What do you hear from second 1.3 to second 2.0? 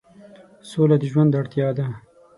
اړتیا ده.